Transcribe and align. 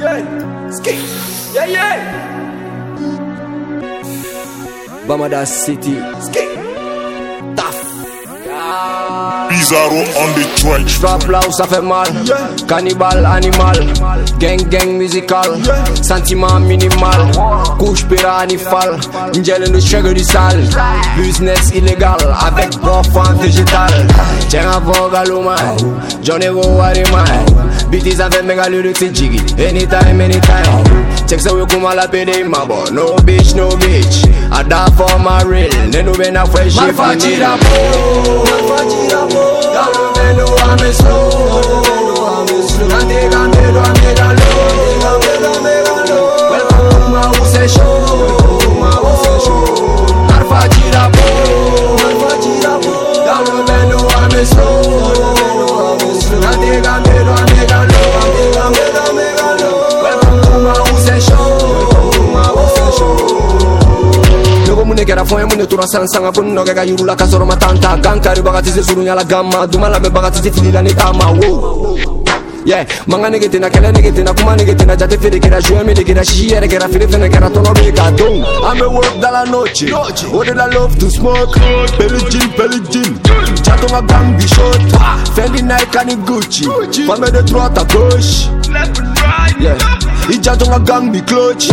Yeah, 0.00 0.70
ski. 0.70 0.92
Yeah, 1.52 1.66
yeah. 1.66 1.96
Bamada 5.06 5.46
City. 5.46 6.00
Ski. 6.24 6.40
Tough. 7.54 7.80
Pizarro 9.50 10.00
on 10.16 10.30
the 10.36 10.44
track. 10.56 10.86
Trap 10.86 11.28
là 11.28 11.40
où 11.46 11.52
ça 11.52 11.66
fait 11.66 11.82
mal 11.82 12.08
Cannibal, 12.66 13.26
animal 13.26 13.76
Gang, 14.38 14.62
gang 14.70 14.96
musical 14.96 15.60
Sentiment 16.00 16.60
minimal 16.60 17.30
Couche 17.78 18.04
péranifal 18.06 18.98
Njel 19.34 19.70
de 19.70 19.80
chèque 19.80 20.14
du 20.14 20.24
sale 20.24 20.62
Business 21.16 21.72
illégal 21.74 22.16
Avec 22.46 22.70
profond 22.80 23.34
végétal 23.40 24.06
Tiens 24.48 24.70
avant 24.70 25.08
galoma 25.10 25.56
Johnny 26.22 26.46
go 26.46 26.62
Bitties 27.90 28.20
avec 28.20 28.44
méga 28.44 28.68
lyrics 28.68 28.98
c'est 28.98 29.14
jiggy. 29.14 29.40
Anytime, 29.58 30.20
anytime. 30.20 30.84
Check 31.26 31.40
ça 31.40 31.52
we 31.54 31.66
kuma 31.66 31.94
la 31.94 32.06
pede 32.08 32.44
mabo 32.44 32.84
No 32.92 33.16
bitch, 33.24 33.54
no 33.54 33.68
bitch. 33.70 34.24
I 34.52 34.62
die 34.62 34.90
for 34.96 35.18
my 35.18 35.42
real. 35.44 35.70
Nenu 35.90 36.16
bena 36.16 36.46
fresh 36.46 36.76
if 36.76 36.98
you 36.98 37.30
need 37.30 37.42
a 37.42 37.58
Dalo 39.10 39.59
kɛra 65.10 65.24
fɔn 65.24 65.38
ye 65.40 65.46
mun 65.46 65.58
de 65.58 65.66
tora 65.66 65.86
san 65.88 66.06
sanga 66.06 66.32
fo 66.32 66.40
nɔgɔ 66.42 66.72
ka 66.74 66.82
yirula 66.84 67.16
ka 67.16 67.24
sɔrɔ 67.26 67.44
ma 67.44 67.56
tan 67.56 67.80
ta. 67.80 67.96
Gan 67.96 68.20
kari 68.20 68.40
bagati 68.42 68.70
se 68.70 68.82
surunya 68.82 69.14
la 69.16 69.24
gamma 69.24 69.66
duma 69.66 69.88
lamɛn 69.88 70.12
bagati 70.12 70.40
se 70.42 70.50
filila 70.50 70.82
ni 70.82 70.90
taama 70.94 71.34
wo 71.34 71.98
Yeah, 72.62 72.84
manga 73.08 73.30
nege 73.30 73.48
tena, 73.50 73.70
kɛlɛ 73.70 73.90
nege 73.90 74.14
tena, 74.14 74.34
kuma 74.34 74.54
nege 74.54 74.76
tena, 74.76 74.94
jate 74.94 75.18
feere 75.18 75.40
kɛra, 75.40 75.60
joie 75.62 75.82
me 75.82 75.94
de 75.94 76.02
kɛra, 76.04 76.22
sisi 76.22 76.50
yɛrɛ 76.50 76.68
kɛra, 76.68 76.88
feere 76.92 77.06
fɛnɛ 77.08 77.28
kɛra, 77.32 77.48
tɔnɔ 77.50 77.74
be 77.74 77.90
ka 77.90 78.10
don. 78.10 78.44
An 78.68 78.78
be 78.78 78.86
work 78.86 79.18
dans 79.20 79.32
la 79.32 79.44
noche, 79.44 79.90
o 80.30 80.44
de 80.44 80.52
la 80.52 80.66
love 80.66 80.96
to 80.98 81.10
smoke, 81.10 81.56
peli 81.96 82.20
gin, 82.30 82.50
peli 82.52 82.80
gin, 82.92 83.18
jato 83.64 83.86
nga 83.88 84.02
gang 84.02 84.36
bi 84.36 84.46
short, 84.46 84.80
Fendi 85.34 85.62
Nike 85.62 85.96
ani 85.96 86.16
Gucci, 86.16 86.64
fame 87.06 87.30
de 87.32 87.40
à 87.40 87.84
gauche, 87.84 88.50
yeah, 89.58 89.76
i 90.28 90.38
jato 90.38 90.66
nga 90.66 90.78
gang 90.80 91.10
bi 91.10 91.20
clutch. 91.22 91.70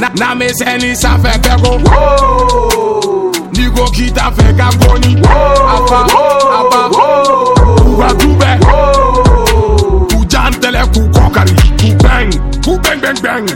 na, 0.00 0.08
na 0.18 0.34
ni 0.78 0.94
sa 0.94 1.18
fe 1.18 1.30
fe 1.42 1.56
go 1.62 1.70
Wo 1.84 3.32
Ni 3.52 3.64
go 3.70 3.84
ki 3.90 4.10
ta 4.10 4.30
fe 4.30 4.52
ka 4.58 4.70
go 4.80 4.96
ni 4.98 5.14
Wo 5.16 5.36
Apa 5.74 5.98
kagoni 6.08 6.38
Afa, 6.58 6.78
aba, 6.78 6.80
kuwa 7.82 8.08
kube 8.14 8.50
Kujantele 10.14 10.82
kukokari 10.86 11.52
Kubeng, 11.78 12.32
kubeng 12.64 13.00
beng 13.00 13.20
beng 13.22 13.46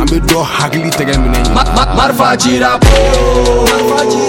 Ambe 0.00 0.20
do 0.26 0.42
hagili 0.42 0.90
tege 0.90 1.18
minenye 1.18 1.50
Marfa 1.96 2.36
chirapo 2.36 2.86
Marfa 2.86 4.06
chirapo 4.06 4.23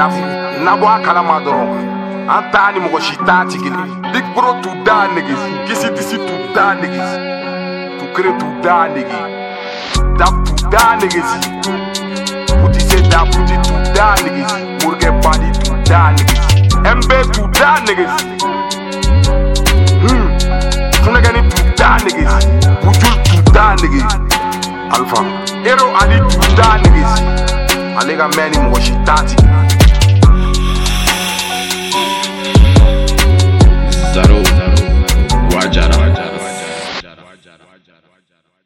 That 0.00 0.40
nabɔ 0.64 0.86
a 0.94 0.98
kalama 1.04 1.36
dɔrɔn 1.44 1.70
an 2.34 2.42
t'a 2.52 2.72
ni 2.72 2.78
mɔgɔ 2.80 2.98
si 3.06 3.14
t'a 3.26 3.44
tigi 3.50 3.68
kelen 3.68 3.90
big 4.12 4.24
bro 4.34 4.50
tu 4.62 4.70
da 4.86 4.96
niggas 5.14 5.42
kisi 5.66 5.88
disi 5.96 6.16
tu 6.26 6.34
da 6.54 6.64
niggas 6.80 7.10
tu 7.98 8.04
kere 8.14 8.32
tu 8.40 8.46
da 8.64 8.76
niggas 8.94 9.24
dap 10.18 10.34
tu 10.46 10.52
da 10.72 10.84
niggas 11.00 11.30
puti 12.60 12.80
se 12.88 12.98
da 13.12 13.20
puti 13.32 13.56
tu 13.66 13.74
da 13.96 14.06
niggas 14.24 14.52
murge 14.82 15.10
badi 15.22 15.48
tu 15.60 15.70
da 15.90 16.00
niggas 16.16 16.44
mb 16.96 17.10
tu 17.34 17.42
da 17.60 17.70
niggas 17.86 18.14
hmm 20.02 20.26
tunagani 21.04 21.40
tu 21.50 21.62
da 21.80 21.90
niggas 22.04 22.34
bujul 22.84 23.16
tu 23.28 23.52
da 23.52 23.66
niggas 23.82 24.12
alpha 24.96 25.20
ero 25.70 25.86
ali 26.00 26.18
tu 26.30 26.38
da 26.56 26.68
niggas 26.84 27.12
ale 28.00 28.12
ka 28.16 28.26
mɛn 28.36 28.48
ni 28.50 28.58
mɔgɔ 28.64 28.80
si 28.86 28.92
t'a 29.04 29.16
tigi 29.28 29.79
যারা 38.30 38.59